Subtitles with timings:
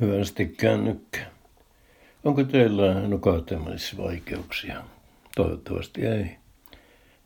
[0.00, 1.20] Hyvästi kännykkä.
[2.24, 4.82] Onko teillä nukahtamisvaikeuksia?
[5.36, 6.36] Toivottavasti ei.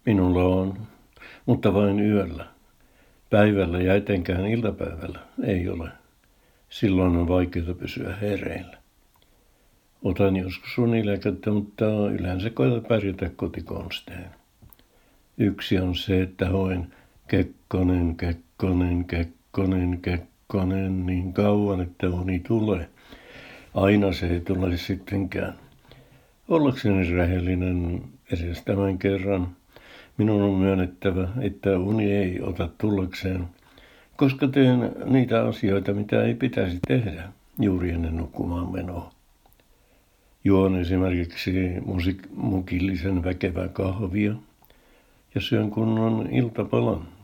[0.06, 0.86] Minulla on,
[1.46, 2.46] mutta vain yöllä.
[3.30, 5.88] Päivällä ja etenkään iltapäivällä ei ole.
[6.68, 8.76] Silloin on vaikeaa pysyä hereillä.
[10.02, 14.26] Otan joskus unileikettä, mutta yleensä koitan pärjätä kotikonstein.
[15.38, 16.92] Yksi on se, että hoin
[17.28, 22.88] Kekkonen, Kekkonen, Kekkonen, Kekkonen Kekkonen niin kauan, että uni tulee.
[23.74, 25.54] Aina se ei tule sittenkään.
[26.48, 28.02] Ollakseni rehellinen
[28.32, 29.48] edes tämän kerran,
[30.16, 33.48] minun on myönnettävä, että uni ei ota tullakseen,
[34.16, 37.28] koska teen niitä asioita, mitä ei pitäisi tehdä
[37.60, 39.10] juuri ennen nukkumaan menoa.
[40.44, 41.52] Juon esimerkiksi
[41.86, 44.34] musik- mukillisen väkevää kahvia
[45.34, 47.19] ja syön kunnon iltapalan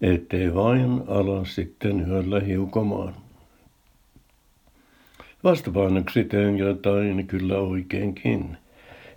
[0.00, 3.14] ettei vain ala sitten yöllä hiukomaan.
[5.44, 8.56] Vastapainoksi teen jotain kyllä oikeinkin.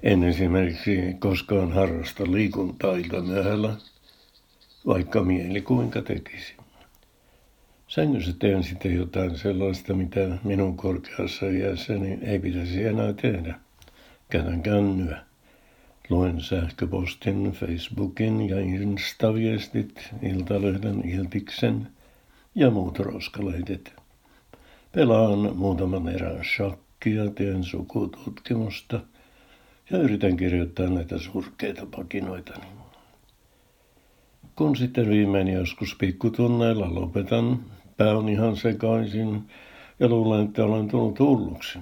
[0.04, 3.76] En esimerkiksi koskaan harrasta liikuntaa iltamyöhällä,
[4.88, 6.54] vaikka mieli kuinka tekisi.
[7.88, 13.60] Sängyssä teen sitten jotain sellaista, mitä minun korkeassa iässäni ei pitäisi enää tehdä.
[14.30, 15.29] Käytän kännyä.
[16.10, 21.88] Luen sähköpostin, Facebookin ja Instaviestit, Iltalehden, Iltiksen
[22.56, 23.94] ja muut roskalehdet.
[24.92, 29.00] Pelaan muutaman erään shakkia, teen sukututkimusta
[29.90, 32.54] ja yritän kirjoittaa näitä surkeita pakinoita.
[34.56, 37.66] Kun sitten viimein joskus pikkutunneilla lopetan,
[37.98, 39.44] pää on ihan sekaisin
[40.00, 41.80] ja luulen, että olen tullut hulluksi.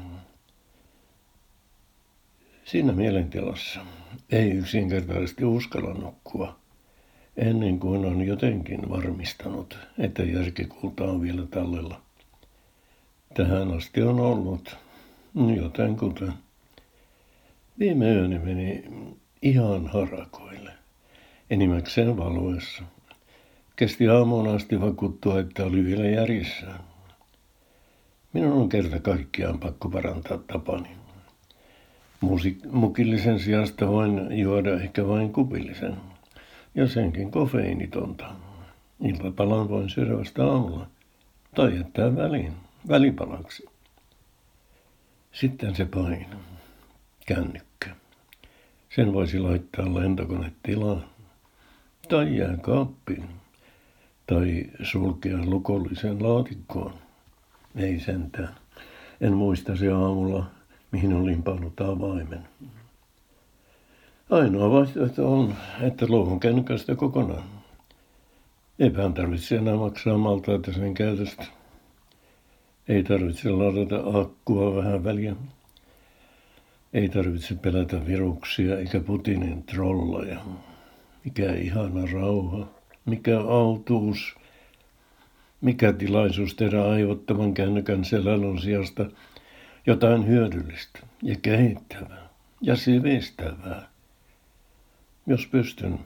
[2.71, 3.79] Siinä mielentilassa
[4.31, 6.59] ei yksinkertaisesti uskalla nukkua
[7.37, 12.01] ennen kuin on jotenkin varmistanut, että järkikulta on vielä tallella.
[13.33, 14.77] Tähän asti on ollut
[15.55, 16.33] joten kuten.
[17.79, 18.83] Viime yöni meni
[19.41, 20.71] ihan harakoille,
[21.49, 22.83] enimmäkseen valoessa.
[23.75, 26.79] Kesti aamuun asti vakuuttua, että oli vielä järjissään.
[28.33, 31.06] Minun on kerta kaikkiaan pakko parantaa tapani.
[32.21, 35.95] Musik- mukillisen sijasta voin juoda ehkä vain kupillisen.
[36.75, 38.25] Ja senkin kofeiinitonta.
[39.03, 40.87] Iltapalan voin syödä vasta aamulla.
[41.55, 42.53] Tai jättää väliin,
[42.87, 43.65] välipalaksi.
[45.31, 46.35] Sitten se paino.
[47.25, 47.89] Kännykkä.
[48.95, 51.05] Sen voisi laittaa lentokonetilaan.
[52.09, 53.29] Tai jääkaappiin.
[54.27, 56.93] Tai sulkea lukollisen laatikkoon.
[57.75, 58.55] Ei sentään.
[59.21, 60.45] En muista se aamulla
[60.91, 62.47] mihin olin pannut avaimen.
[64.29, 67.43] Ainoa vaihtoehto on, että luovun kännykästä kokonaan.
[68.79, 71.45] Eipähän tarvitse enää maksaa maltaita sen käytöstä.
[72.87, 75.35] Ei tarvitse ladata akkua vähän väliä.
[76.93, 80.39] Ei tarvitse pelätä viruksia eikä Putinin trolloja.
[81.25, 82.67] Mikä ihana rauha,
[83.05, 84.35] mikä autuus,
[85.61, 89.05] mikä tilaisuus tehdä aivottavan kännykän selällön sijasta–
[89.87, 92.27] jotain hyödyllistä ja kehittävää
[92.61, 93.87] ja sivistävää.
[95.27, 95.99] Jos pystyn,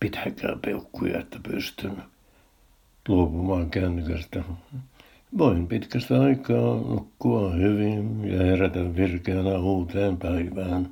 [0.00, 1.96] pitäkää peukkuja, että pystyn
[3.08, 4.44] luopumaan kännykästä.
[5.38, 10.90] Voin pitkästä aikaa nukkua hyvin ja herätä virkeänä uuteen päivään.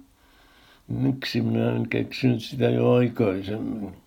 [0.88, 4.01] Miksi minä en keksinyt sitä jo aikaisemmin?